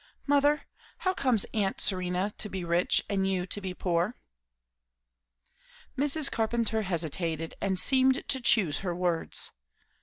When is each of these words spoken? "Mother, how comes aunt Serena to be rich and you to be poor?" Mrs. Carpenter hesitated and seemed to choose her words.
"Mother, 0.25 0.63
how 0.97 1.13
comes 1.13 1.45
aunt 1.53 1.79
Serena 1.79 2.33
to 2.39 2.49
be 2.49 2.63
rich 2.63 3.03
and 3.07 3.29
you 3.29 3.45
to 3.45 3.61
be 3.61 3.75
poor?" 3.75 4.15
Mrs. 5.95 6.31
Carpenter 6.31 6.81
hesitated 6.81 7.53
and 7.61 7.79
seemed 7.79 8.27
to 8.27 8.41
choose 8.41 8.79
her 8.79 8.95
words. 8.95 9.51